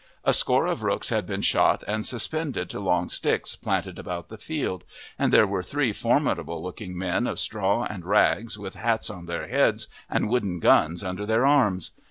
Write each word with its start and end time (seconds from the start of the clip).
A 0.25 0.33
score 0.33 0.65
of 0.65 0.81
rooks 0.81 1.09
had 1.09 1.27
been 1.27 1.43
shot 1.43 1.83
and 1.87 2.03
suspended 2.03 2.71
to 2.71 2.79
long 2.79 3.07
sticks 3.07 3.55
planted 3.55 3.99
about 3.99 4.29
the 4.29 4.37
field, 4.39 4.83
and 5.19 5.31
there 5.31 5.45
were 5.45 5.61
three 5.61 5.93
formidable 5.93 6.63
looking 6.63 6.97
men 6.97 7.27
of 7.27 7.37
straw 7.37 7.83
and 7.87 8.03
rags 8.03 8.57
with 8.57 8.73
hats 8.73 9.11
on 9.11 9.27
their 9.27 9.47
heads 9.47 9.85
and 10.09 10.27
wooden 10.27 10.57
guns 10.59 11.03
under 11.03 11.27
their 11.27 11.45
arms. 11.45 11.91